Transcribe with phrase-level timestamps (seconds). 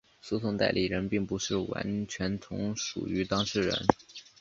[0.19, 3.85] 诉讼代理人并不是完全从属于当事人。